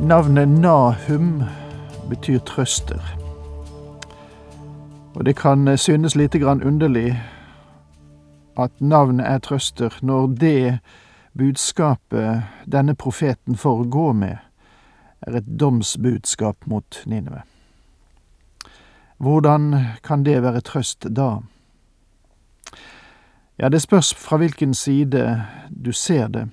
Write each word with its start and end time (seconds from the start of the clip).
Navnet 0.00 0.48
Nahum 0.48 1.42
betyr 2.08 2.38
trøster. 2.38 3.02
Og 5.14 5.26
det 5.26 5.36
kan 5.36 5.78
synes 5.78 6.16
lite 6.16 6.38
grann 6.38 6.62
underlig 6.62 7.22
at 8.58 8.70
navnet 8.80 9.26
er 9.26 9.38
trøster, 9.38 9.98
når 10.02 10.26
det 10.26 10.78
budskapet 11.38 12.42
denne 12.72 12.94
profeten 12.94 13.56
får 13.56 13.84
gå 13.90 14.12
med, 14.12 14.36
er 15.22 15.36
et 15.36 15.60
domsbudskap 15.60 16.56
mot 16.66 17.02
Nineve. 17.06 17.42
Hvordan 19.16 19.84
kan 20.04 20.24
det 20.24 20.42
være 20.42 20.60
trøst 20.60 21.06
da? 21.16 21.36
Ja, 23.58 23.68
det 23.68 23.82
spørs 23.82 24.14
fra 24.14 24.36
hvilken 24.36 24.74
side 24.74 25.44
du 25.84 25.92
ser 25.92 26.28
det. 26.28 26.48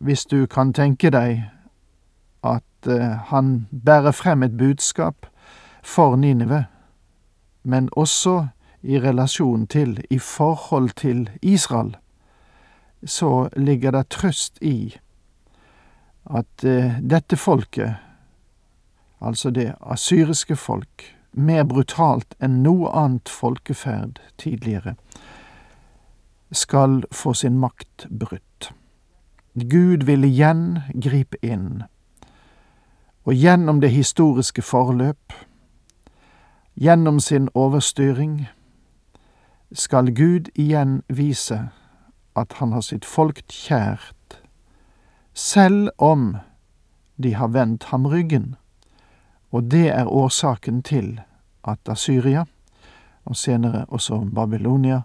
Hvis 0.00 0.24
du 0.24 0.46
kan 0.46 0.72
tenke 0.72 1.10
deg 1.10 1.50
at 2.46 2.88
eh, 2.90 3.18
han 3.30 3.66
bærer 3.84 4.10
frem 4.10 4.42
et 4.42 4.56
budskap 4.56 5.26
for 5.82 6.16
Ninive, 6.16 6.64
men 7.62 7.88
også 7.92 8.46
i 8.82 9.00
relasjon 9.00 9.66
til, 9.66 10.04
i 10.10 10.18
forhold 10.18 10.90
til 10.90 11.30
Israel, 11.42 11.96
så 13.04 13.48
ligger 13.56 13.90
det 13.90 14.08
trøst 14.08 14.58
i 14.62 14.96
at 16.30 16.64
eh, 16.64 16.98
dette 17.10 17.36
folket, 17.36 17.96
altså 19.20 19.50
det 19.50 19.74
asyriske 19.80 20.56
folk, 20.56 21.12
mer 21.32 21.64
brutalt 21.68 22.34
enn 22.42 22.62
noe 22.64 22.90
annet 22.96 23.28
folkeferd 23.28 24.20
tidligere, 24.38 24.94
skal 26.52 27.02
få 27.12 27.34
sin 27.34 27.58
makt 27.58 28.06
brutt. 28.10 28.70
Gud 29.56 30.06
vil 30.06 30.24
igjen 30.24 30.78
gripe 31.02 31.38
inn 31.42 31.84
og 33.26 33.34
gjennom 33.34 33.80
det 33.80 33.90
historiske 33.90 34.62
forløp, 34.62 35.32
gjennom 36.78 37.20
sin 37.20 37.48
overstyring, 37.54 38.46
skal 39.72 40.14
Gud 40.14 40.50
igjen 40.54 41.02
vise 41.08 41.68
at 42.36 42.52
han 42.60 42.72
har 42.72 42.84
sitt 42.86 43.04
folk 43.04 43.42
kjært, 43.50 44.42
selv 45.34 45.88
om 45.98 46.36
de 47.22 47.34
har 47.34 47.48
vendt 47.48 47.84
ham 47.90 48.06
ryggen, 48.06 48.54
og 49.50 49.70
det 49.70 49.88
er 49.88 50.06
årsaken 50.06 50.82
til 50.82 51.20
at 51.64 51.78
Asyria, 51.88 52.44
og 53.24 53.36
senere 53.36 53.84
også 53.88 54.18
Babylonia, 54.34 55.02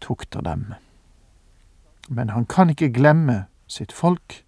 tukter 0.00 0.40
dem. 0.40 0.72
Men 2.08 2.30
han 2.30 2.46
kan 2.46 2.70
ikke 2.70 2.92
glemme 2.92 3.44
sitt 3.66 3.92
folk, 3.92 4.43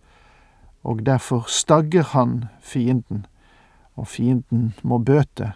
og 0.87 1.07
derfor 1.07 1.45
stagger 1.49 2.03
han 2.03 2.45
fienden, 2.61 3.27
og 3.95 4.07
fienden 4.07 4.75
må 4.83 4.99
bøte 4.99 5.53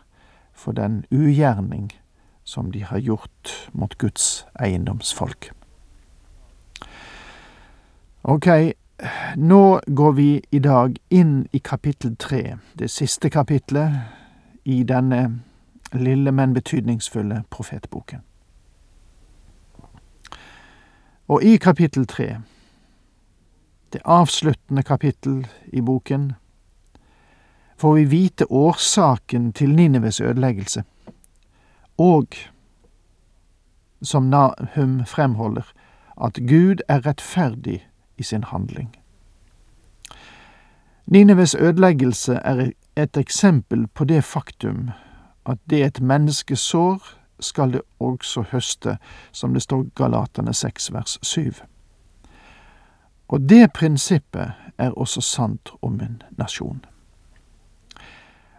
for 0.52 0.72
den 0.72 1.04
ugjerning 1.10 1.92
som 2.44 2.72
de 2.72 2.82
har 2.84 2.98
gjort 2.98 3.70
mot 3.72 3.98
Guds 3.98 4.46
eiendomsfolk. 4.60 5.52
Ok, 8.22 8.46
nå 9.36 9.80
går 9.86 10.12
vi 10.12 10.42
i 10.50 10.58
dag 10.58 10.98
inn 11.10 11.47
i 11.52 11.58
kapittel 11.58 12.16
tre, 12.16 12.58
det 12.78 12.91
siste 12.91 13.30
kapitlet 13.30 14.00
i 14.64 14.82
denne 14.82 15.42
lille, 15.92 16.32
men 16.32 16.54
betydningsfulle 16.54 17.44
profetboken. 17.50 18.26
Og 21.28 21.42
i 21.42 21.56
kapittel 21.56 22.06
tre 22.06 22.41
det 23.93 24.03
avsluttende 24.05 24.83
kapittel 24.83 25.47
i 25.73 25.81
boken, 25.81 26.33
får 27.77 27.95
vi 27.95 28.05
vite 28.05 28.47
årsaken 28.53 29.53
til 29.53 29.75
Nineves 29.75 30.21
ødeleggelse, 30.21 30.84
og, 31.99 32.27
som 34.03 34.23
Nahum 34.23 35.06
fremholder, 35.06 35.73
at 36.21 36.34
Gud 36.49 36.83
er 36.89 37.06
rettferdig 37.06 37.89
i 38.19 38.23
sin 38.23 38.45
handling. 38.45 38.97
Nineves 41.07 41.55
ødeleggelse 41.55 42.34
er 42.34 42.71
et 42.97 43.17
eksempel 43.17 43.87
på 43.87 44.05
det 44.05 44.25
faktum 44.25 44.91
at 45.47 45.59
det 45.71 45.84
et 45.84 46.01
menneske 46.01 46.57
sår, 46.57 47.03
skal 47.41 47.72
det 47.72 47.81
også 48.01 48.45
høste, 48.53 48.99
som 49.33 49.55
det 49.55 49.62
står 49.62 49.87
Galatane 49.97 50.55
6 50.55 50.93
vers 50.93 51.19
7. 51.22 51.53
Og 53.30 53.41
det 53.41 53.72
prinsippet 53.72 54.52
er 54.78 54.96
også 54.98 55.20
sant 55.22 55.70
om 55.82 56.00
en 56.02 56.22
nasjon. 56.38 56.80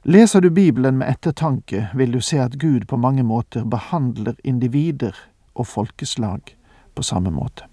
Leser 0.03 0.39
du 0.39 0.49
Bibelen 0.49 0.97
med 0.97 1.11
ettertanke, 1.11 1.89
vil 1.93 2.13
du 2.13 2.21
se 2.21 2.39
at 2.39 2.55
Gud 2.59 2.87
på 2.87 2.97
mange 2.97 3.23
måter 3.23 3.65
behandler 3.65 4.33
individer 4.43 5.17
og 5.55 5.67
folkeslag 5.67 6.55
på 6.95 7.03
samme 7.03 7.31
måte. 7.31 7.67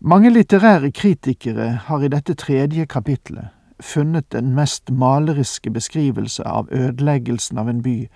Mange 0.00 0.30
litterære 0.30 0.90
kritikere 0.90 1.70
har 1.86 2.02
i 2.02 2.08
dette 2.08 2.34
tredje 2.34 2.86
kapitlet 2.86 3.48
funnet 3.80 4.32
den 4.32 4.54
mest 4.54 4.90
maleriske 4.90 5.70
beskrivelse 5.70 6.42
av 6.46 6.68
ødeleggelsen 6.72 7.58
av 7.58 7.68
en 7.68 7.82
by 7.82 8.08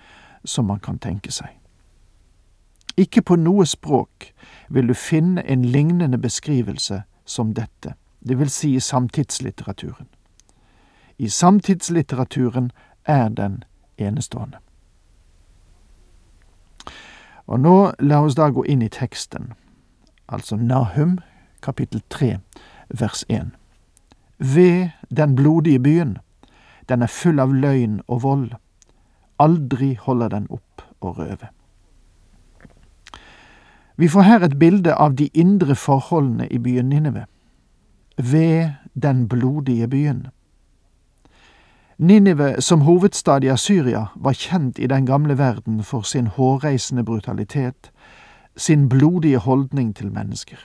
som 0.45 0.65
man 0.65 0.79
kan 0.79 0.99
tenke 0.99 1.31
seg. 1.31 1.62
Ikke 2.97 3.21
på 3.21 3.35
noe 3.35 3.65
språk 3.65 4.33
vil 4.69 4.87
du 4.87 4.93
finne 4.93 5.41
en 5.49 5.65
lignende 5.65 6.17
beskrivelse 6.17 7.03
som 7.25 7.53
dette, 7.53 7.95
det 8.19 8.39
vil 8.39 8.49
si 8.49 8.75
i 8.75 8.79
samtidslitteraturen. 8.79 10.07
I 11.17 11.29
samtidslitteraturen 11.29 12.71
er 13.05 13.29
den 13.29 13.63
enestående. 13.97 14.57
Og 17.47 17.59
nå 17.59 17.91
la 17.99 18.21
oss 18.23 18.35
da 18.35 18.49
gå 18.49 18.63
inn 18.63 18.81
i 18.81 18.89
teksten, 18.89 19.53
altså 20.27 20.55
Nahum 20.55 21.17
kapittel 21.61 22.01
tre 22.09 22.37
vers 22.87 23.25
én. 23.29 23.51
Ved 24.37 24.89
den 25.09 25.35
blodige 25.35 25.79
byen, 25.79 26.17
den 26.89 27.01
er 27.01 27.07
full 27.07 27.39
av 27.39 27.53
løgn 27.53 28.01
og 28.07 28.23
vold, 28.23 28.49
aldri 29.39 29.95
holder 29.99 30.29
den 30.29 30.47
opp 30.49 30.83
å 31.01 31.13
røve. 31.17 31.49
Vi 33.95 34.07
får 34.07 34.21
her 34.21 34.39
et 34.39 34.59
bilde 34.59 34.95
av 34.95 35.15
de 35.15 35.29
indre 35.33 35.75
forholdene 35.75 36.47
i 36.47 36.57
byen 36.57 36.89
Ninive. 36.89 37.25
Ved 38.17 38.69
den 38.93 39.27
blodige 39.27 39.87
byen. 39.87 40.27
Ninive 41.97 42.61
som 42.61 42.81
hovedstad 42.81 43.43
i 43.43 43.47
Asyria 43.53 44.05
var 44.15 44.33
kjent 44.33 44.79
i 44.79 44.87
den 44.87 45.05
gamle 45.05 45.37
verden 45.37 45.83
for 45.83 46.01
sin 46.01 46.27
hårreisende 46.27 47.03
brutalitet, 47.03 47.91
sin 48.57 48.89
blodige 48.89 49.37
holdning 49.37 49.95
til 49.95 50.11
mennesker. 50.11 50.57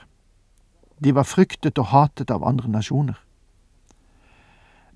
De 1.03 1.15
var 1.15 1.23
fryktet 1.23 1.77
og 1.77 1.85
hatet 1.85 2.31
av 2.31 2.43
andre 2.47 2.69
nasjoner. 2.69 3.19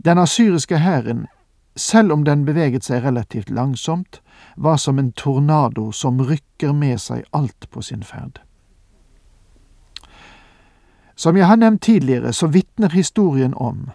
Den 0.06 0.18
asyriske 0.18 0.78
hæren 0.78 1.28
selv 1.76 2.12
om 2.12 2.24
den 2.24 2.46
beveget 2.46 2.86
seg 2.86 3.04
relativt 3.04 3.50
langsomt, 3.50 4.22
var 4.58 4.78
som 4.78 5.00
en 5.00 5.12
tornado 5.12 5.92
som 5.92 6.22
rykker 6.22 6.74
med 6.74 7.00
seg 7.00 7.24
alt 7.34 7.70
på 7.70 7.82
sin 7.82 8.04
ferd. 8.04 8.42
Som 11.16 11.38
jeg 11.38 11.48
har 11.48 11.56
nevnt 11.56 11.82
tidligere, 11.82 12.34
så 12.34 12.48
vitner 12.48 12.90
historien 12.90 13.54
om 13.54 13.90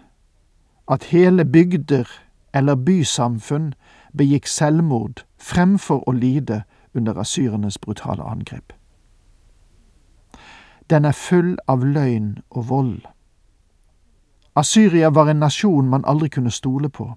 at 0.88 1.04
hele 1.04 1.44
bygder 1.44 2.08
eller 2.54 2.74
bysamfunn 2.74 3.74
begikk 4.16 4.46
selvmord 4.46 5.24
fremfor 5.38 6.02
å 6.08 6.12
lide 6.12 6.62
under 6.94 7.18
asyrernes 7.18 7.78
brutale 7.78 8.22
angrep. 8.22 8.72
Den 10.90 11.04
er 11.04 11.12
full 11.12 11.58
av 11.68 11.84
løgn 11.84 12.38
og 12.50 12.68
vold. 12.68 13.00
Asyria 14.56 15.10
var 15.10 15.28
en 15.28 15.42
nasjon 15.44 15.88
man 15.88 16.04
aldri 16.06 16.28
kunne 16.28 16.50
stole 16.50 16.88
på 16.88 17.12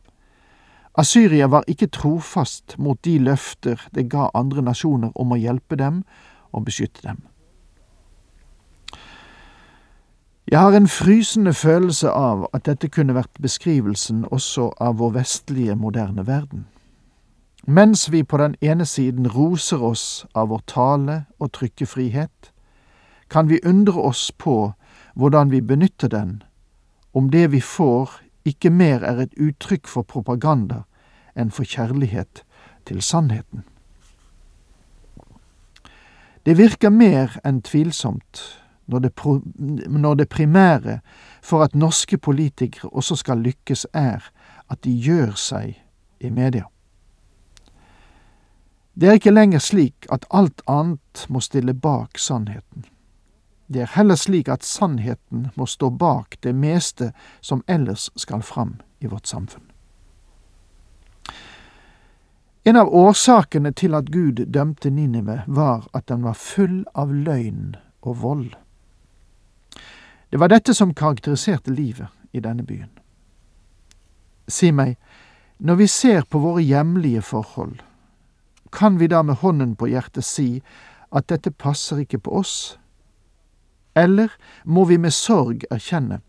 Asyria 0.98 1.48
var 1.48 1.64
ikke 1.72 1.88
trofast 1.88 2.76
mot 2.78 3.00
de 3.06 3.18
løfter 3.20 3.80
det 3.96 4.10
ga 4.12 4.30
andre 4.36 4.62
nasjoner 4.62 5.12
om 5.16 5.32
å 5.32 5.40
hjelpe 5.40 5.78
dem 5.80 6.04
og 6.52 6.66
beskytte 6.68 7.06
dem. 7.06 7.22
Jeg 10.52 10.60
har 10.60 10.76
en 10.76 10.88
frysende 10.88 11.54
følelse 11.54 12.10
av 12.12 12.44
at 12.54 12.66
dette 12.68 12.90
kunne 12.92 13.16
vært 13.16 13.40
beskrivelsen 13.40 14.26
også 14.36 14.72
av 14.84 14.98
vår 15.00 15.14
vestlige, 15.22 15.76
moderne 15.76 16.28
verden. 16.28 16.66
Mens 17.68 18.12
vi 18.12 18.24
på 18.24 18.38
den 18.38 18.56
ene 18.62 18.86
siden 18.86 19.30
roser 19.32 19.84
oss 19.84 20.26
av 20.36 20.50
vår 20.50 20.64
tale 20.68 21.18
og 21.40 21.54
trykkefrihet, 21.56 22.52
kan 23.30 23.48
vi 23.48 23.62
undre 23.64 24.02
oss 24.02 24.32
på 24.32 24.74
hvordan 25.16 25.52
vi 25.52 25.62
benytter 25.62 26.08
den, 26.08 26.44
om 27.14 27.30
det 27.30 27.52
vi 27.52 27.62
får 27.62 28.10
ikke 28.46 28.70
mer 28.70 29.04
er 29.06 29.22
et 29.22 29.36
uttrykk 29.40 29.88
for 29.88 30.08
propaganda 30.08 30.84
enn 31.36 31.52
for 31.52 31.64
kjærlighet 31.64 32.44
til 32.86 33.02
sannheten. 33.02 33.64
Det 36.46 36.58
virker 36.58 36.90
mer 36.90 37.38
enn 37.46 37.62
tvilsomt 37.62 38.42
når 38.92 39.00
det, 39.00 39.12
når 39.90 40.14
det 40.16 40.30
primære 40.30 41.00
for 41.42 41.64
at 41.64 41.76
norske 41.76 42.18
politikere 42.18 42.90
også 42.90 43.16
skal 43.16 43.38
lykkes, 43.38 43.88
er 43.94 44.32
at 44.70 44.84
de 44.84 44.92
gjør 44.92 45.36
seg 45.38 45.78
i 46.20 46.30
media. 46.30 46.66
Det 48.94 49.10
er 49.10 49.20
ikke 49.20 49.32
lenger 49.32 49.60
slik 49.60 50.08
at 50.12 50.26
alt 50.34 50.62
annet 50.68 51.26
må 51.30 51.40
stille 51.40 51.74
bak 51.74 52.20
sannheten. 52.20 52.86
Det 53.72 53.82
er 53.82 53.94
heller 53.96 54.16
slik 54.20 54.50
at 54.52 54.66
sannheten 54.68 55.48
må 55.56 55.66
stå 55.66 55.90
bak 55.90 56.36
det 56.44 56.52
meste 56.56 57.14
som 57.40 57.64
ellers 57.68 58.10
skal 58.20 58.42
fram 58.44 58.82
i 59.00 59.08
vårt 59.08 59.28
samfunn. 59.28 59.64
En 62.64 62.76
av 62.76 62.92
årsakene 62.94 63.72
til 63.74 63.96
at 63.98 64.12
Gud 64.12 64.44
dømte 64.54 64.90
Ninive, 64.90 65.42
var 65.48 65.88
at 65.98 66.10
den 66.12 66.24
var 66.24 66.36
full 66.38 66.84
av 66.94 67.14
løgn 67.14 67.78
og 68.02 68.22
vold. 68.22 68.52
Det 70.30 70.40
var 70.40 70.52
dette 70.52 70.74
som 70.74 70.94
karakteriserte 70.94 71.72
livet 71.72 72.12
i 72.32 72.40
denne 72.40 72.64
byen. 72.64 72.92
Si 74.48 74.72
meg, 74.72 74.98
når 75.58 75.80
vi 75.80 75.88
ser 75.88 76.28
på 76.30 76.40
våre 76.44 76.62
hjemlige 76.62 77.22
forhold, 77.22 77.80
kan 78.72 79.00
vi 79.00 79.08
da 79.08 79.22
med 79.22 79.42
hånden 79.42 79.76
på 79.76 79.88
hjertet 79.88 80.26
si 80.28 80.62
at 81.12 81.28
dette 81.28 81.52
passer 81.52 82.04
ikke 82.04 82.20
på 82.20 82.38
oss? 82.44 82.78
Eller 83.96 84.30
må 84.66 84.86
vi 84.86 84.98
med 84.98 85.12
sorg 85.12 85.66
erkjenne 85.72 86.22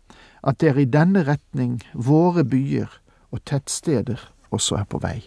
at 0.43 0.59
det 0.59 0.69
er 0.69 0.79
i 0.81 0.89
denne 0.89 1.23
retning 1.27 1.79
våre 1.93 2.43
byer 2.43 2.99
og 3.31 3.43
tettsteder 3.45 4.19
også 4.51 4.81
er 4.81 4.89
på 4.89 4.99
vei? 5.03 5.21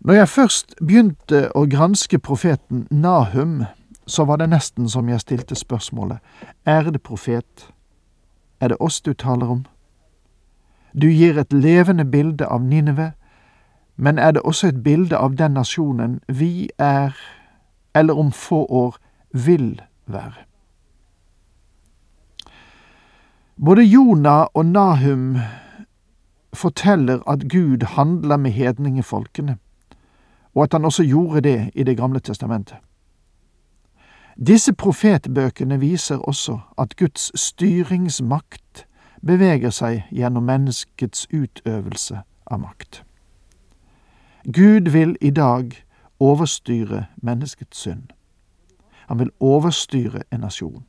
Når 0.00 0.14
jeg 0.14 0.28
først 0.28 0.74
begynte 0.80 1.50
å 1.52 1.66
granske 1.68 2.18
profeten 2.18 2.86
Nahum, 2.90 3.64
så 4.06 4.24
var 4.24 4.40
det 4.40 4.48
nesten 4.48 4.88
som 4.88 5.08
jeg 5.08 5.20
stilte 5.20 5.54
spørsmålet, 5.54 6.18
ærede 6.66 6.98
profet, 6.98 7.68
er 8.60 8.68
det 8.68 8.80
oss 8.80 9.00
du 9.00 9.12
taler 9.12 9.50
om? 9.50 9.66
Du 10.96 11.06
gir 11.06 11.38
et 11.38 11.52
levende 11.52 12.04
bilde 12.04 12.46
av 12.46 12.64
Nineve, 12.64 13.12
men 13.96 14.18
er 14.18 14.32
det 14.32 14.42
også 14.42 14.72
et 14.72 14.82
bilde 14.82 15.16
av 15.16 15.36
den 15.36 15.52
nasjonen 15.52 16.20
vi 16.28 16.70
er, 16.78 17.12
eller 17.94 18.16
om 18.16 18.32
få 18.32 18.64
år 18.64 18.96
vil 19.32 19.80
være? 20.06 20.32
Både 23.64 23.82
Jonah 23.82 24.46
og 24.54 24.66
Nahum 24.66 25.36
forteller 26.54 27.28
at 27.28 27.48
Gud 27.52 27.84
handla 27.86 28.36
med 28.36 28.50
hedningefolkene, 28.50 29.56
og 30.54 30.62
at 30.62 30.72
han 30.72 30.84
også 30.84 31.04
gjorde 31.04 31.40
det 31.40 31.70
i 31.74 31.82
Det 31.82 31.96
gamle 31.96 32.20
testamentet. 32.20 32.76
Disse 34.46 34.72
profetbøkene 34.72 35.80
viser 35.80 36.16
også 36.16 36.58
at 36.78 36.96
Guds 36.96 37.40
styringsmakt 37.40 38.86
beveger 39.26 39.70
seg 39.70 40.06
gjennom 40.10 40.46
menneskets 40.48 41.26
utøvelse 41.32 42.22
av 42.46 42.60
makt. 42.60 43.04
Gud 44.44 44.88
vil 44.90 45.16
i 45.20 45.30
dag 45.30 45.76
overstyre 46.20 47.06
menneskets 47.22 47.78
synd. 47.78 48.02
Han 49.10 49.18
vil 49.18 49.30
overstyre 49.40 50.22
en 50.30 50.40
nasjon. 50.40 50.84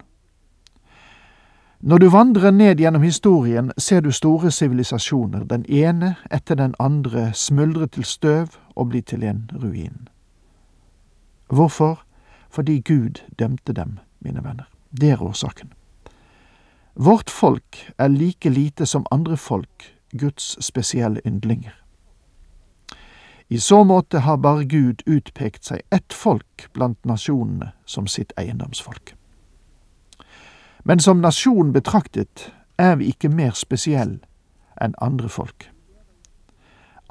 Når 1.79 1.97
du 1.97 2.09
vandrer 2.13 2.51
ned 2.51 2.77
gjennom 2.77 3.01
historien, 3.01 3.71
ser 3.77 4.03
du 4.05 4.11
store 4.13 4.51
sivilisasjoner, 4.51 5.47
den 5.49 5.65
ene 5.65 6.11
etter 6.29 6.55
den 6.55 6.75
andre 6.79 7.31
smuldre 7.33 7.87
til 7.87 8.05
støv 8.05 8.59
og 8.75 8.91
bli 8.93 9.01
til 9.01 9.23
en 9.23 9.49
ruin. 9.63 10.07
Hvorfor? 11.49 12.03
Fordi 12.49 12.79
Gud 12.85 13.23
dømte 13.39 13.73
dem, 13.73 13.97
mine 14.19 14.43
venner. 14.43 14.69
Det 15.01 15.09
er 15.09 15.21
årsaken. 15.21 15.73
Vårt 16.95 17.29
folk 17.29 17.91
er 17.97 18.07
like 18.07 18.49
lite 18.49 18.85
som 18.85 19.05
andre 19.11 19.37
folk 19.37 19.97
Guds 20.19 20.65
spesielle 20.65 21.21
yndlinger. 21.25 21.80
I 23.51 23.59
så 23.59 23.83
måte 23.83 24.19
har 24.19 24.37
bare 24.37 24.63
Gud 24.63 25.01
utpekt 25.05 25.65
seg 25.67 25.81
ett 25.91 26.13
folk 26.13 26.69
blant 26.73 27.01
nasjonene 27.03 27.73
som 27.85 28.07
sitt 28.07 28.31
eiendomsfolk. 28.39 29.11
Men 30.87 31.03
som 31.03 31.19
nasjon 31.19 31.73
betraktet 31.75 32.45
er 32.79 32.95
vi 32.95 33.09
ikke 33.11 33.27
mer 33.27 33.51
spesiell 33.51 34.21
enn 34.79 34.95
andre 35.03 35.27
folk. 35.29 35.67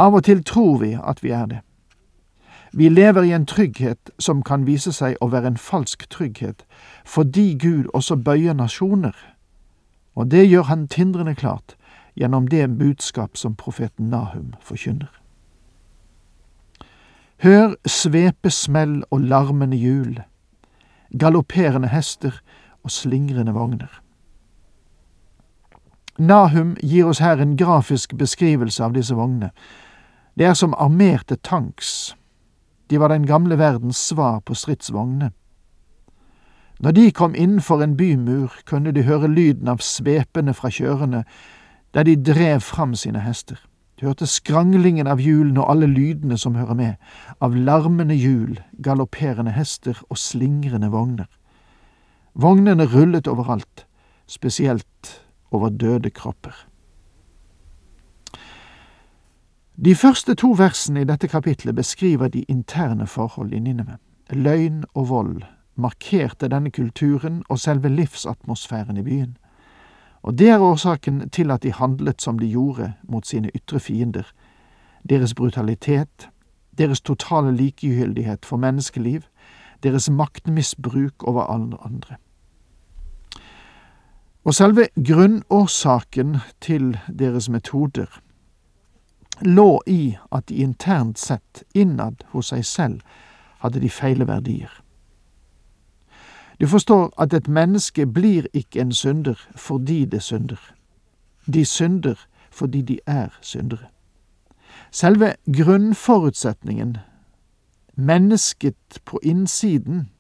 Av 0.01 0.17
og 0.17 0.25
til 0.25 0.41
tror 0.41 0.81
vi 0.81 0.95
at 0.97 1.21
vi 1.21 1.37
er 1.37 1.47
det. 1.47 1.61
Vi 2.73 2.89
lever 2.89 3.29
i 3.29 3.37
en 3.37 3.45
trygghet 3.47 4.11
som 4.19 4.41
kan 4.43 4.65
vise 4.65 4.97
seg 4.97 5.21
å 5.21 5.29
være 5.29 5.53
en 5.53 5.61
falsk 5.61 6.09
trygghet, 6.09 6.65
fordi 7.05 7.53
Gud 7.61 7.93
også 7.93 8.17
bøyer 8.17 8.57
nasjoner, 8.57 9.17
og 10.17 10.33
det 10.33 10.49
gjør 10.49 10.73
han 10.73 10.89
tindrende 10.89 11.37
klart 11.37 11.77
gjennom 12.17 12.49
det 12.49 12.79
budskap 12.79 13.37
som 13.37 13.53
profeten 13.55 14.09
Nahum 14.09 14.55
forkynner. 14.65 15.20
Hør 17.43 17.75
svepesmell 17.87 18.99
og 19.11 19.21
larmende 19.21 19.77
hjul, 19.77 20.19
galopperende 21.19 21.89
hester 21.89 22.35
og 22.85 22.91
slingrende 22.91 23.55
vogner. 23.57 24.03
Nahum 26.19 26.75
gir 26.83 27.09
oss 27.09 27.23
her 27.25 27.41
en 27.41 27.57
grafisk 27.57 28.13
beskrivelse 28.21 28.85
av 28.85 28.93
disse 28.93 29.17
vognene. 29.17 29.49
Det 30.37 30.51
er 30.51 30.55
som 30.55 30.77
armerte 30.77 31.39
tanks. 31.41 32.13
De 32.91 33.01
var 33.01 33.09
den 33.09 33.25
gamle 33.27 33.57
verdens 33.59 33.97
svar 33.97 34.43
på 34.45 34.55
stridsvognene. 34.55 35.31
Når 36.81 36.93
de 36.93 37.11
kom 37.11 37.35
innenfor 37.35 37.81
en 37.83 37.97
bymur, 37.97 38.53
kunne 38.67 38.93
de 38.93 39.03
høre 39.09 39.33
lyden 39.33 39.69
av 39.69 39.81
svepene 39.81 40.53
fra 40.53 40.69
kjørerne 40.69 41.25
der 41.95 42.05
de 42.05 42.21
drev 42.21 42.61
fram 42.61 42.95
sine 42.95 43.21
hester. 43.25 43.70
Du 44.01 44.07
hørte 44.07 44.27
skranglingen 44.27 45.07
av 45.11 45.21
hjulene 45.21 45.61
og 45.61 45.75
alle 45.75 45.87
lydene 45.91 46.39
som 46.41 46.55
hører 46.57 46.77
med, 46.79 46.95
av 47.45 47.53
larmende 47.53 48.17
hjul, 48.17 48.57
galopperende 48.81 49.53
hester 49.53 49.99
og 50.09 50.17
slingrende 50.17 50.89
vogner. 50.89 51.29
Vognene 52.33 52.87
rullet 52.89 53.29
overalt, 53.29 53.85
spesielt 54.27 55.21
over 55.51 55.69
døde 55.69 56.11
kropper. 56.11 56.55
De 59.77 59.95
første 59.95 60.35
to 60.35 60.55
versene 60.57 61.05
i 61.05 61.09
dette 61.09 61.29
kapitlet 61.29 61.77
beskriver 61.77 62.29
de 62.29 62.47
interne 62.49 63.07
forhold 63.07 63.53
i 63.53 63.61
Nineve. 63.61 63.99
Løgn 64.31 64.85
og 64.95 65.09
vold 65.09 65.43
markerte 65.77 66.49
denne 66.49 66.71
kulturen 66.71 67.43
og 67.49 67.59
selve 67.59 67.89
livsatmosfæren 67.89 68.97
i 68.97 69.03
byen. 69.03 69.37
Og 70.23 70.39
det 70.39 70.49
er 70.49 70.61
årsaken 70.61 71.31
til 71.31 71.51
at 71.51 71.63
de 71.63 71.73
handlet 71.73 72.23
som 72.23 72.39
de 72.39 72.49
gjorde 72.51 72.93
mot 73.09 73.27
sine 73.27 73.51
ytre 73.55 73.81
fiender. 73.81 74.27
Deres 75.09 75.35
brutalitet, 75.35 76.29
deres 76.79 77.01
totale 77.01 77.57
likegyldighet 77.57 78.45
for 78.47 78.57
menneskeliv, 78.57 79.23
deres 79.83 80.11
maktmisbruk 80.11 81.23
over 81.25 81.43
alle 81.43 81.77
andre. 81.85 82.17
Og 84.45 84.55
selve 84.55 84.89
grunnårsaken 84.97 86.37
til 86.61 86.99
deres 87.19 87.49
metoder 87.49 88.21
lå 89.41 89.83
i 89.87 90.17
at 90.33 90.49
de 90.49 90.55
internt 90.55 91.19
sett, 91.19 91.65
innad 91.75 92.25
hos 92.33 92.53
seg 92.53 92.65
selv, 92.65 93.01
hadde 93.61 93.81
de 93.81 93.91
feile 93.93 94.27
verdier. 94.29 94.71
Du 96.61 96.67
forstår 96.67 97.15
at 97.23 97.33
et 97.33 97.49
menneske 97.49 98.07
blir 98.07 98.47
ikke 98.53 98.81
en 98.81 98.93
synder 98.93 99.35
fordi 99.57 100.05
det 100.05 100.23
synder. 100.23 100.75
De 101.53 101.65
synder 101.65 102.15
fordi 102.51 102.83
de 102.83 102.99
er 103.07 103.29
syndere. 103.41 103.87
Selve 104.91 105.35
grunnforutsetningen, 105.57 106.97
mennesket 107.95 108.75
på 109.05 109.21
innsiden, 109.23 110.11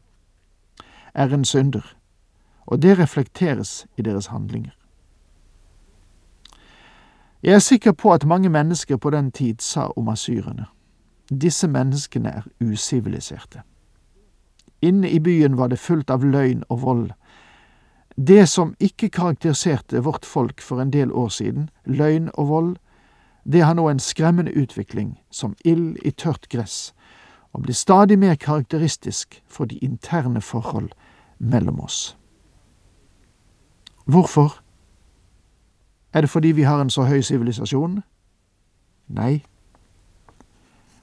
er 1.14 1.35
en 1.35 1.44
synder, 1.44 1.94
og 2.66 2.82
det 2.82 2.99
reflekteres 2.99 3.87
i 3.97 4.02
deres 4.02 4.26
handlinger. 4.26 4.70
Jeg 7.42 7.54
er 7.54 7.59
sikker 7.59 7.92
på 7.92 8.12
at 8.12 8.25
mange 8.25 8.49
mennesker 8.49 8.97
på 8.97 9.11
den 9.11 9.32
tid 9.32 9.54
sa 9.59 9.80
om 9.80 10.09
asyrene. 10.09 10.66
Disse 11.40 11.68
menneskene 11.68 12.28
er 12.28 12.42
usiviliserte. 12.61 13.61
Inne 14.82 15.10
i 15.10 15.20
byen 15.20 15.56
var 15.56 15.68
det 15.68 15.78
fullt 15.78 16.10
av 16.10 16.25
løgn 16.25 16.62
og 16.68 16.82
vold. 16.82 17.10
Det 18.16 18.49
som 18.49 18.75
ikke 18.80 19.08
karakteriserte 19.08 20.00
vårt 20.04 20.25
folk 20.25 20.60
for 20.60 20.80
en 20.80 20.90
del 20.90 21.12
år 21.12 21.28
siden, 21.28 21.70
løgn 21.84 22.30
og 22.34 22.49
vold, 22.49 22.76
det 23.44 23.62
har 23.64 23.75
nå 23.75 23.88
en 23.88 23.99
skremmende 23.99 24.52
utvikling, 24.52 25.20
som 25.30 25.56
ild 25.64 25.96
i 26.04 26.10
tørt 26.10 26.49
gress, 26.49 26.94
og 27.52 27.62
blir 27.62 27.75
stadig 27.75 28.18
mer 28.18 28.34
karakteristisk 28.34 29.42
for 29.49 29.64
de 29.64 29.78
interne 29.78 30.40
forhold 30.40 30.90
mellom 31.38 31.80
oss. 31.80 32.16
Hvorfor? 34.04 34.60
Er 36.12 36.20
det 36.20 36.30
fordi 36.30 36.49
vi 36.49 36.62
har 36.62 36.80
en 36.80 36.90
så 36.90 37.02
høy 37.02 37.20
sivilisasjon? 37.20 38.02
Nei, 39.08 39.44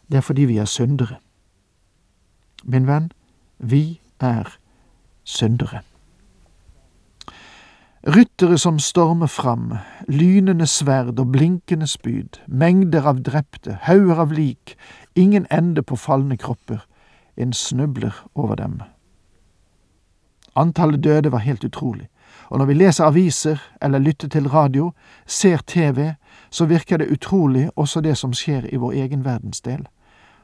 det 0.07 0.17
er 0.17 0.22
fordi 0.22 0.46
vi 0.46 0.57
er 0.57 0.65
syndere. 0.65 1.17
Min 2.63 2.88
venn, 2.88 3.12
vi 3.57 3.99
er 4.19 4.57
syndere. 5.23 5.81
Ryttere 8.07 8.57
som 8.57 8.79
stormer 8.79 9.27
fram, 9.27 9.73
lynende 10.07 10.67
sverd 10.67 11.19
og 11.19 11.31
blinkende 11.31 11.87
spyd, 11.87 12.39
mengder 12.47 13.03
av 13.09 13.23
drepte, 13.25 13.79
hauger 13.83 14.21
av 14.23 14.31
lik, 14.31 14.77
ingen 15.15 15.47
ende 15.51 15.83
på 15.83 15.97
falne 15.99 16.37
kropper, 16.37 16.85
en 17.35 17.53
snubler 17.53 18.15
over 18.35 18.55
dem. 18.55 18.77
Antallet 20.55 21.03
døde 21.03 21.31
var 21.31 21.43
helt 21.43 21.63
utrolig, 21.63 22.07
og 22.49 22.59
når 22.59 22.65
vi 22.65 22.73
leser 22.73 23.05
aviser 23.05 23.59
eller 23.81 23.99
lytter 23.99 24.29
til 24.29 24.47
radio, 24.49 24.93
ser 25.25 25.57
TV, 25.67 26.13
så 26.49 26.65
virker 26.65 26.97
det 26.97 27.11
utrolig 27.11 27.69
også 27.75 28.01
det 28.01 28.17
som 28.17 28.33
skjer 28.33 28.69
i 28.71 28.79
vår 28.79 28.91
egen 28.91 29.25
verdensdel, 29.25 29.83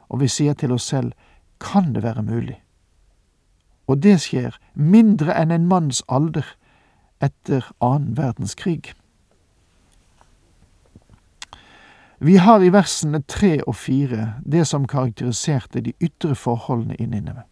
og 0.09 0.19
vi 0.19 0.27
sier 0.27 0.53
til 0.53 0.71
oss 0.75 0.89
selv, 0.91 1.13
kan 1.59 1.93
det 1.95 2.03
være 2.03 2.23
mulig? 2.23 2.59
Og 3.87 4.03
det 4.03 4.19
skjer 4.23 4.57
mindre 4.73 5.35
enn 5.35 5.51
en 5.51 5.67
manns 5.67 6.03
alder 6.07 6.47
etter 7.23 7.67
annen 7.79 8.17
verdenskrig. 8.17 8.93
Vi 12.23 12.37
har 12.39 12.63
i 12.63 12.71
versene 12.71 13.19
tre 13.27 13.57
og 13.67 13.75
fire 13.75 14.33
det 14.47 14.67
som 14.67 14.87
karakteriserte 14.87 15.81
de 15.83 15.91
ytre 15.99 16.35
forholdene 16.39 16.95
i 16.95 17.05
Ninneve. 17.05 17.43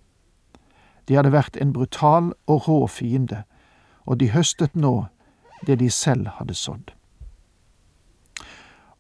De 1.08 1.18
hadde 1.18 1.34
vært 1.34 1.58
en 1.60 1.74
brutal 1.76 2.32
og 2.48 2.68
rå 2.70 2.88
fiende, 2.88 3.44
og 4.08 4.22
de 4.22 4.32
høstet 4.32 4.76
nå 4.76 5.10
det 5.68 5.80
de 5.82 5.90
selv 5.92 6.32
hadde 6.38 6.56
sådd. 6.56 6.94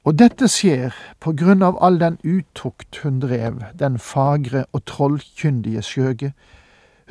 Og 0.03 0.17
dette 0.17 0.49
skjer 0.49 0.95
på 1.21 1.31
grunn 1.37 1.61
av 1.63 1.77
all 1.79 1.99
den 2.01 2.17
utukt 2.25 2.99
hun 3.03 3.21
drev, 3.21 3.61
den 3.77 3.99
fagre 4.01 4.65
og 4.73 4.83
trollkyndige 4.89 5.83
skjøge. 5.85 6.33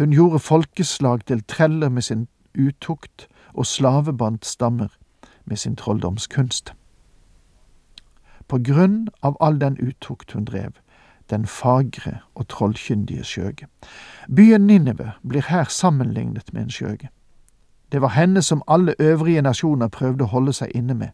Hun 0.01 0.11
gjorde 0.11 0.39
folkeslag 0.39 1.27
til 1.27 1.43
treller 1.45 1.89
med 1.89 2.03
sin 2.03 2.29
utukt, 2.59 3.29
og 3.55 3.67
slavebandt 3.67 4.47
stammer 4.47 4.89
med 5.45 5.57
sin 5.57 5.77
trolldomskunst. 5.77 6.73
På 8.49 8.59
grunn 8.65 9.09
av 9.23 9.37
all 9.41 9.61
den 9.61 9.77
utukt 9.81 10.33
hun 10.33 10.45
drev, 10.45 10.71
den 11.31 11.47
fagre 11.47 12.19
og 12.35 12.49
trollkyndige 12.49 13.25
skjøge. 13.25 13.69
Byen 14.37 14.67
Ninive 14.67 15.13
blir 15.29 15.45
her 15.49 15.65
sammenlignet 15.65 16.53
med 16.53 16.63
en 16.63 16.71
skjøge. 16.71 17.09
Det 17.93 18.01
var 18.01 18.09
henne 18.09 18.43
som 18.43 18.63
alle 18.69 18.95
øvrige 18.99 19.43
nasjoner 19.43 19.89
prøvde 19.89 20.25
å 20.25 20.33
holde 20.33 20.53
seg 20.53 20.73
inne 20.75 20.95
med. 20.95 21.09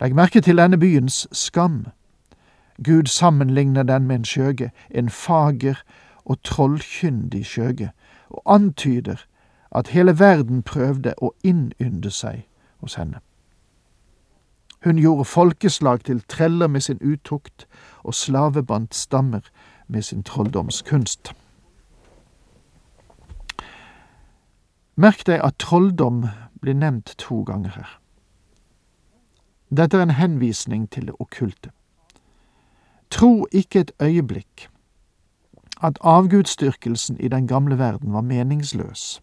Legg 0.00 0.14
merke 0.14 0.40
til 0.40 0.62
denne 0.62 0.78
byens 0.78 1.26
skam. 1.32 1.86
Gud 2.84 3.06
sammenligner 3.06 3.82
den 3.82 4.06
med 4.06 4.16
en 4.16 4.24
skjøge, 4.24 4.70
en 4.90 5.10
fager 5.10 5.82
og 6.24 6.42
trollkyndig 6.42 7.46
skjøge, 7.46 7.90
og 8.28 8.42
antyder 8.54 9.16
at 9.74 9.88
hele 9.88 10.18
verden 10.18 10.62
prøvde 10.62 11.14
å 11.18 11.32
innynde 11.44 12.10
seg 12.10 12.44
hos 12.80 12.94
henne. 12.94 13.20
Hun 14.84 14.98
gjorde 14.98 15.24
folkeslag 15.24 16.04
til 16.04 16.20
treller 16.28 16.68
med 16.68 16.80
sin 16.80 17.00
utukt 17.02 17.66
og 18.02 18.14
slavebandt 18.14 18.94
stammer 18.94 19.40
med 19.88 20.02
sin 20.02 20.22
trolldomskunst. 20.22 21.32
Merk 24.96 25.26
deg 25.26 25.40
at 25.42 25.58
trolldom 25.58 26.26
blir 26.60 26.76
nevnt 26.78 27.14
to 27.18 27.42
ganger 27.42 27.70
her. 27.74 27.98
Dette 29.76 29.96
er 29.96 30.02
en 30.02 30.14
henvisning 30.20 30.86
til 30.90 31.06
det 31.06 31.16
okkulte. 31.18 31.72
Tro 33.10 33.46
ikke 33.52 33.80
et 33.80 33.92
øyeblikk 34.02 34.68
at 35.84 35.98
avgudsdyrkelsen 36.00 37.20
i 37.20 37.28
den 37.28 37.46
gamle 37.46 37.78
verden 37.78 38.12
var 38.12 38.20
meningsløs. 38.20 39.22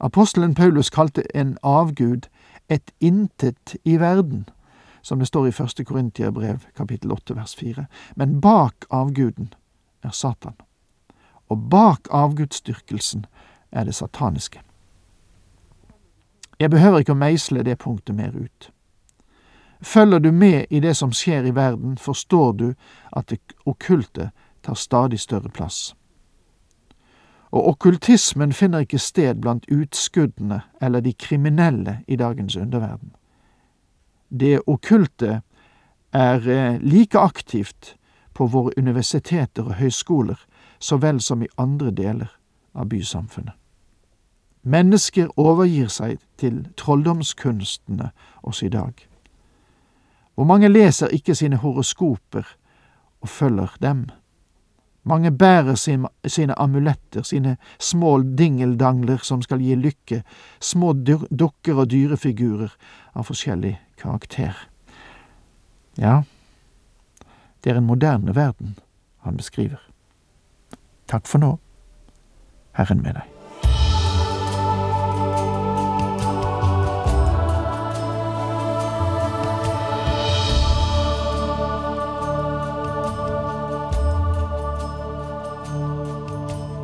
Apostelen 0.00 0.54
Paulus 0.54 0.90
kalte 0.90 1.36
en 1.36 1.58
avgud 1.62 2.26
et 2.68 2.90
intet 3.00 3.76
i 3.84 3.96
verden, 4.00 4.48
som 5.02 5.18
det 5.18 5.28
står 5.28 5.46
i 5.46 5.52
første 5.52 5.84
Korintiabrev 5.84 6.58
kapittel 6.76 7.12
åtte 7.12 7.36
vers 7.36 7.54
fire. 7.56 7.86
Men 8.16 8.40
bak 8.40 8.74
avguden 8.90 9.52
er 10.02 10.10
Satan, 10.10 10.56
og 11.48 11.70
bak 11.70 12.08
avgudsdyrkelsen 12.10 13.26
er 13.72 13.84
det 13.84 13.94
sataniske. 13.94 14.60
Jeg 16.60 16.70
behøver 16.70 16.98
ikke 16.98 17.14
å 17.14 17.22
meisle 17.22 17.62
det 17.62 17.78
punktet 17.78 18.16
mer 18.16 18.34
ut. 18.36 18.70
Følger 19.82 20.18
du 20.18 20.32
med 20.32 20.66
i 20.70 20.80
det 20.80 20.96
som 20.96 21.12
skjer 21.12 21.46
i 21.48 21.54
verden, 21.54 21.98
forstår 21.98 22.52
du 22.52 22.74
at 23.16 23.30
det 23.30 23.40
okkulte 23.66 24.30
tar 24.62 24.74
stadig 24.74 25.20
større 25.20 25.48
plass. 25.48 25.94
Og 27.50 27.68
okkultismen 27.68 28.52
finner 28.52 28.78
ikke 28.86 28.98
sted 28.98 29.40
blant 29.42 29.66
utskuddene 29.70 30.60
eller 30.82 31.00
de 31.00 31.12
kriminelle 31.12 31.98
i 32.08 32.16
dagens 32.16 32.56
underverden. 32.56 33.14
Det 34.30 34.60
okkulte 34.66 35.40
er 36.12 36.48
eh, 36.48 36.78
like 36.80 37.18
aktivt 37.18 37.96
på 38.34 38.46
våre 38.46 38.72
universiteter 38.76 39.62
og 39.62 39.74
høyskoler 39.74 40.38
så 40.78 40.96
vel 40.96 41.20
som 41.20 41.42
i 41.42 41.48
andre 41.58 41.90
deler 41.90 42.30
av 42.74 42.88
bysamfunnet. 42.88 43.54
Mennesker 44.62 45.30
overgir 45.40 45.88
seg 45.88 46.18
til 46.38 46.66
trolldomskunstene 46.76 48.10
også 48.42 48.66
i 48.66 48.72
dag. 48.74 48.92
Hvor 50.34 50.44
mange 50.44 50.68
leser 50.68 51.08
ikke 51.08 51.34
sine 51.34 51.56
horoskoper 51.56 52.44
og 53.20 53.28
følger 53.28 53.76
dem? 53.80 54.06
Mange 55.02 55.30
bærer 55.32 55.74
sine, 55.74 56.08
sine 56.26 56.58
amuletter, 56.58 57.22
sine 57.22 57.56
små 57.78 58.18
dingeldangler 58.22 59.22
som 59.24 59.42
skal 59.42 59.62
gi 59.64 59.74
lykke, 59.74 60.22
små 60.60 60.92
dukker 60.92 61.80
og 61.80 61.88
dyrefigurer 61.90 62.74
av 63.16 63.24
forskjellig 63.30 63.78
karakter. 64.00 64.56
Ja, 65.98 66.22
det 67.64 67.72
er 67.72 67.80
en 67.80 67.88
moderne 67.88 68.36
verden 68.36 68.76
han 69.24 69.36
beskriver. 69.40 69.80
Takk 71.08 71.26
for 71.26 71.40
nå. 71.42 71.56
Herren 72.76 73.02
med 73.02 73.16
deg. 73.18 73.39